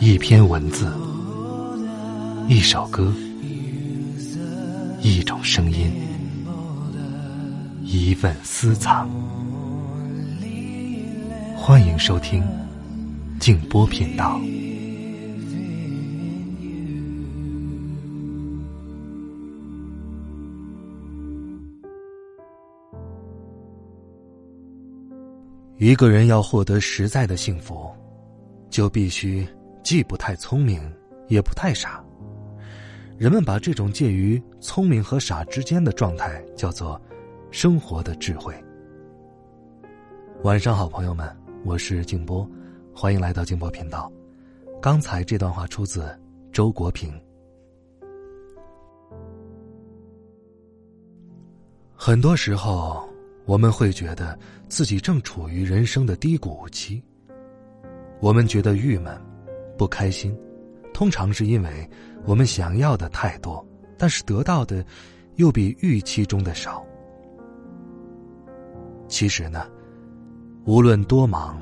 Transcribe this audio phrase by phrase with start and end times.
[0.00, 0.90] 一篇文字，
[2.48, 3.12] 一首歌，
[5.02, 5.92] 一种声音，
[7.82, 9.06] 一份私藏。
[11.54, 12.42] 欢迎收听
[13.38, 14.40] 静波频道。
[25.78, 27.90] 一个人要获得实在的幸福，
[28.72, 29.46] 就必须
[29.84, 30.80] 既不太聪明，
[31.28, 32.02] 也不太傻。
[33.18, 37.00] 人们把这种介于聪明和傻之间的状态叫做
[37.52, 38.54] “生活的智慧”。
[40.42, 41.30] 晚上好，朋友们，
[41.66, 42.48] 我是静波，
[42.94, 44.10] 欢迎来到静波频道。
[44.80, 46.18] 刚才这段话出自
[46.50, 47.12] 周国平。
[51.94, 53.06] 很多时候。
[53.44, 57.02] 我们会觉得自己正处于人生的低谷期。
[58.22, 59.20] 我们觉得郁闷、
[59.76, 60.32] 不开心，
[60.94, 61.90] 通常是因为
[62.24, 63.66] 我们想要的太多，
[63.98, 64.86] 但是得到的
[65.34, 66.86] 又比预期中的少。
[69.08, 69.66] 其实呢，
[70.64, 71.60] 无论多忙，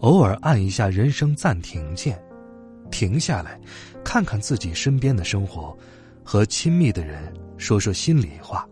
[0.00, 2.20] 偶尔按一下人生暂停键，
[2.90, 3.56] 停下来，
[4.02, 5.78] 看看自己身边的生活，
[6.24, 8.68] 和亲密的人说说心里话。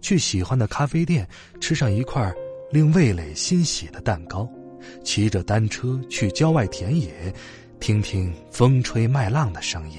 [0.00, 1.28] 去喜欢的咖啡店
[1.60, 2.32] 吃上一块
[2.70, 4.48] 令味蕾欣喜的蛋糕，
[5.04, 7.32] 骑着单车去郊外田野，
[7.80, 9.98] 听听风吹麦浪的声音。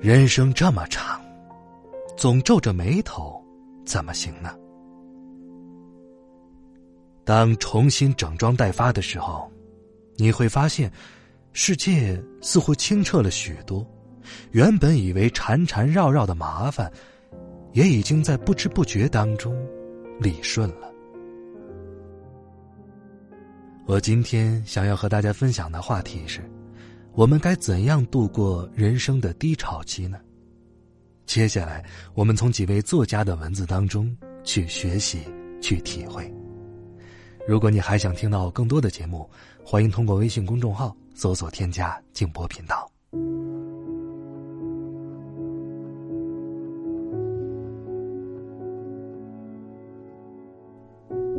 [0.00, 1.20] 人生这么长，
[2.16, 3.42] 总皱着眉头，
[3.84, 4.54] 怎么行呢？
[7.24, 9.50] 当重新整装待发的时候，
[10.16, 10.92] 你会发现，
[11.52, 13.84] 世界似乎清澈了许多。
[14.50, 16.92] 原本以为缠缠绕绕的麻烦，
[17.72, 19.56] 也已经在不知不觉当中
[20.20, 20.92] 理顺了。
[23.88, 26.42] 我今天想要和大家分享的话题是：
[27.14, 30.18] 我们该怎样度过人生的低潮期呢？
[31.24, 35.20] 接下来，我们从几位作家的文字当中去学习、
[35.62, 36.28] 去体会。
[37.46, 39.30] 如果你还想听到更多的节目，
[39.64, 42.90] 欢迎通过微信公众号搜索添加“静波频道”。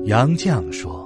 [0.06, 1.06] 杨绛说：“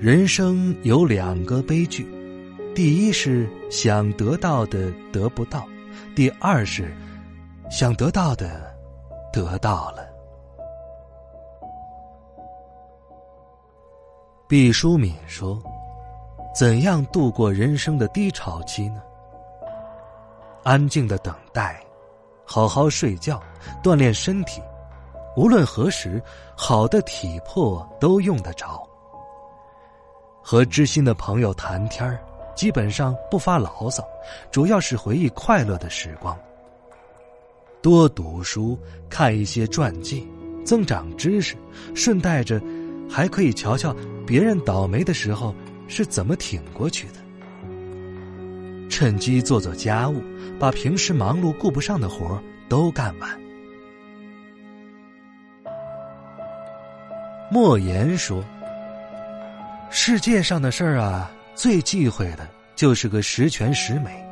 [0.00, 2.08] 人生有两个悲剧，
[2.74, 5.66] 第一是想得到的得不到，
[6.16, 6.90] 第二是
[7.70, 8.74] 想得到的
[9.30, 10.08] 得到了。”
[14.48, 15.62] 毕淑敏说
[16.56, 19.02] ：“怎样度过人生的低潮期呢？
[20.62, 21.78] 安静的等待，
[22.46, 23.38] 好好睡觉，
[23.82, 24.62] 锻炼身体。”
[25.36, 26.22] 无论何时，
[26.56, 28.88] 好的体魄都用得着。
[30.42, 32.18] 和知心的朋友谈天，
[32.56, 34.02] 基本上不发牢骚，
[34.50, 36.36] 主要是回忆快乐的时光。
[37.82, 40.28] 多读书，看一些传记，
[40.64, 41.56] 增长知识，
[41.94, 42.60] 顺带着
[43.08, 43.94] 还可以瞧瞧
[44.26, 45.54] 别人倒霉的时候
[45.88, 47.14] 是怎么挺过去的。
[48.90, 50.22] 趁机做做家务，
[50.58, 53.40] 把平时忙碌顾不上的活都干完。
[57.50, 58.44] 莫言说
[59.92, 64.24] ：“世界上的事儿啊，最忌讳的就是个十全十美。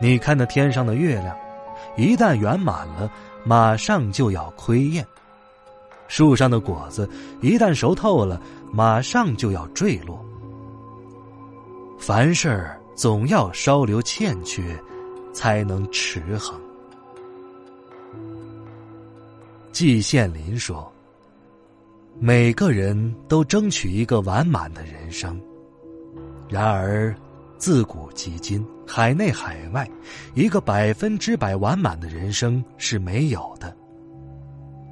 [0.00, 1.36] 你看那天上的月亮，
[1.94, 3.10] 一旦圆满了，
[3.44, 5.04] 马上就要亏厌；
[6.08, 7.08] 树上的果子
[7.42, 8.40] 一旦熟透了，
[8.72, 10.24] 马上就要坠落。
[11.98, 12.66] 凡事
[12.96, 14.74] 总要稍留欠缺，
[15.34, 16.58] 才能持衡。”
[19.70, 20.90] 季羡林说。
[22.22, 25.40] 每个人都争取一个完满的人生，
[26.50, 27.16] 然而，
[27.56, 29.88] 自古及今，海内海外，
[30.34, 33.74] 一个百分之百完满的人生是没有的。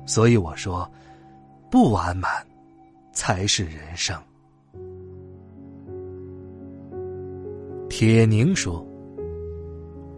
[0.06, 0.90] 所以我说，
[1.70, 2.30] 不完满，
[3.12, 4.18] 才是人生。
[7.90, 8.82] 铁凝说：“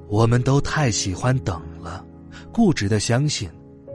[0.07, 2.07] 我们都太喜欢等了，
[2.53, 3.51] 固执的相信，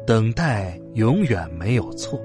[0.05, 2.19] 等待永远没有错。”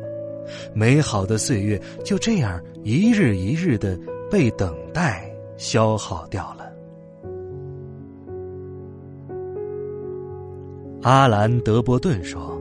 [0.75, 3.99] 美好的岁月就这样一日一日的
[4.31, 6.71] 被等待消耗掉了。
[11.03, 12.61] 阿兰·德波顿说：“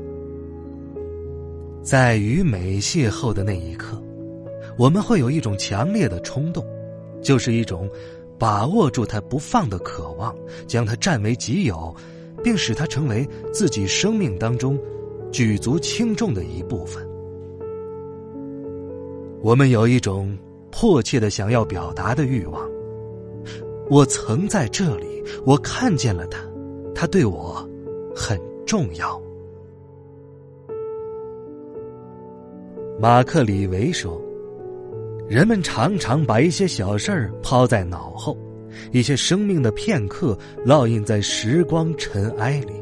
[1.83, 4.01] 在与美邂逅的那一刻，
[4.77, 6.65] 我们会有一种强烈的冲动，
[7.21, 7.89] 就是一种
[8.37, 10.33] 把握住它不放的渴望，
[10.67, 11.93] 将它占为己有，
[12.41, 14.79] 并使它成为自己生命当中
[15.33, 17.05] 举足轻重的一部分。
[19.41, 20.37] 我们有一种
[20.71, 22.69] 迫切的想要表达的欲望。
[23.89, 26.39] 我曾在这里，我看见了他，
[26.93, 27.65] 他对我。”
[28.21, 29.21] 很重要。
[32.99, 34.21] 马克·李维说
[35.29, 38.37] ：“人们常常把一些小事儿抛在脑后，
[38.91, 42.73] 一些生命的片刻烙印在时光尘埃里。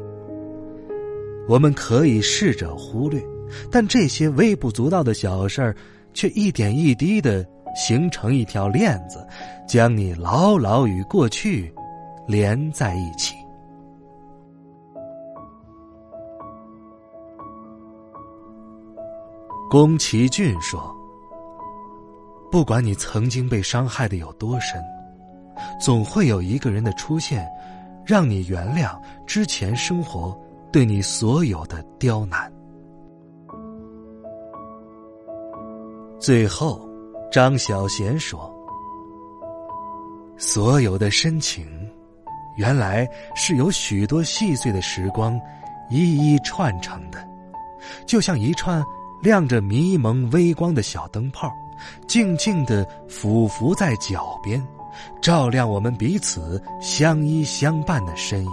[1.47, 3.23] 我们可以试着忽略，
[3.69, 5.75] 但这些微不足道的小事儿，
[6.17, 9.23] 却一点一滴的形成一条链子，
[9.67, 11.71] 将你牢牢与过去
[12.25, 13.35] 连在一起。”
[19.69, 20.91] 宫崎骏说
[22.51, 24.83] ：“不管你曾经被伤害的有多深，
[25.79, 27.47] 总会有一个人的出现，
[28.03, 30.35] 让你原谅之前生活
[30.71, 32.51] 对你所有的刁难。”
[36.19, 36.87] 最后，
[37.31, 38.53] 张小娴说
[40.37, 41.65] ：“所有的深情，
[42.57, 45.39] 原来是由许多细碎的时光
[45.89, 47.19] 一一串成的，
[48.05, 48.83] 就像一串。”
[49.19, 51.51] 亮着迷蒙微光的小灯泡，
[52.07, 54.63] 静静的俯伏在脚边，
[55.19, 58.51] 照亮我们彼此相依相伴的身影。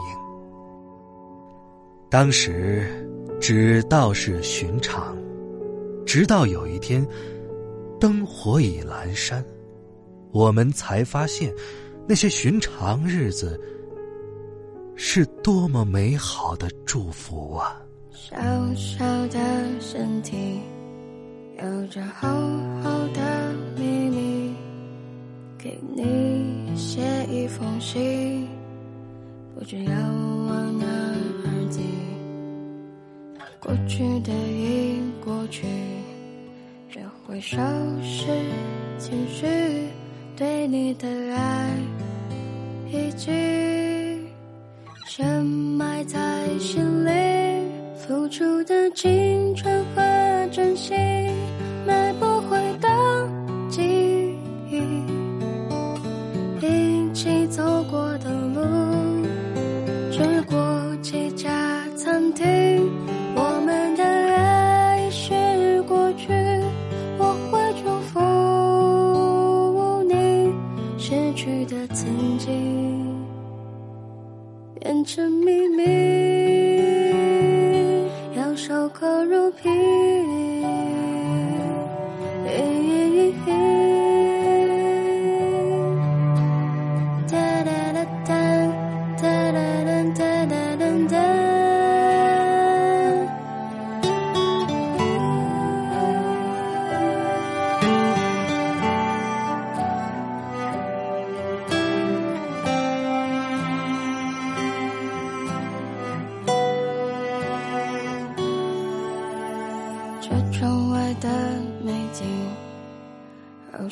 [2.08, 3.06] 当时
[3.38, 5.14] 只道是寻常，
[6.06, 7.06] 直到有一天，
[8.04, 9.42] 灯火已阑珊，
[10.30, 11.50] 我们才发现，
[12.06, 13.58] 那些寻常日子
[14.94, 17.80] 是多么美好的祝福啊！
[18.12, 18.36] 小
[18.74, 19.40] 小的
[19.80, 20.60] 身体，
[21.56, 22.28] 有着厚
[22.82, 24.54] 厚的秘密，
[25.56, 27.00] 给你写
[27.30, 28.46] 一封信，
[29.54, 31.80] 不知要往哪儿寄。
[33.58, 35.62] 过去的已过去，
[37.26, 37.56] 这回收
[38.02, 38.26] 拾
[38.98, 39.46] 情绪，
[40.36, 41.70] 对你的爱
[42.90, 44.28] 已经
[45.06, 46.18] 深埋在
[46.58, 47.10] 心里。
[47.96, 49.73] 付出的青春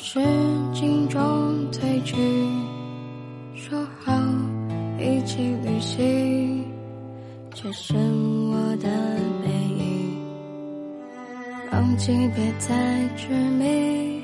[0.05, 0.19] 是
[0.73, 1.21] 镜中
[1.71, 2.17] 褪去，
[3.55, 4.11] 说好
[4.99, 6.65] 一起旅行，
[7.53, 7.97] 却剩
[8.51, 8.89] 我的
[9.41, 10.17] 背影。
[11.71, 14.21] 忘记别再执迷，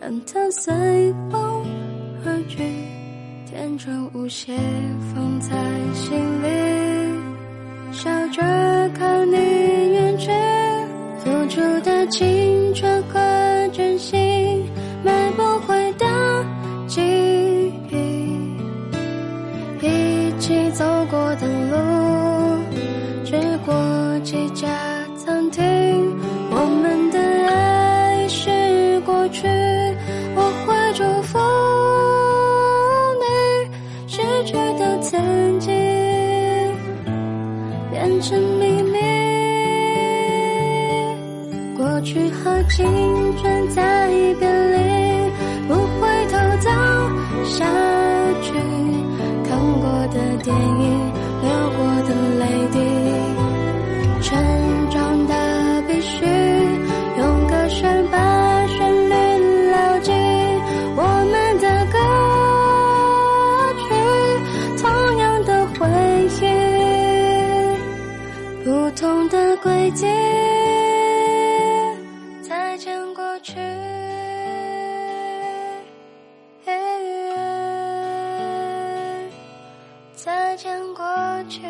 [0.00, 0.72] 让它随
[1.30, 1.66] 风
[2.24, 2.64] 而去，
[3.44, 4.56] 天真无邪
[5.14, 5.50] 放在
[5.92, 6.48] 心里，
[7.92, 8.40] 笑着
[8.94, 10.30] 看你远去，
[11.18, 13.02] 付出的青春
[34.44, 35.70] 去的曾经
[37.90, 38.98] 变成秘密，
[41.76, 42.86] 过去和青
[43.38, 44.78] 春在别离，
[45.68, 46.70] 不回头走
[47.44, 47.66] 下
[48.42, 48.52] 去，
[49.48, 51.78] 看过的电影，流过
[52.08, 52.76] 的泪滴，
[72.42, 73.54] 再见过去，
[80.14, 81.04] 再见过
[81.48, 81.60] 去。